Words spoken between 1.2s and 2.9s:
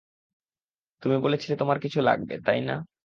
বলেছিলে তোমার কিছু লাগবে, তাই না?